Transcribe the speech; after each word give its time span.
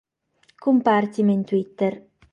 Cumpartzi 0.55 1.21
in 1.21 1.43
Twitter 1.45 1.93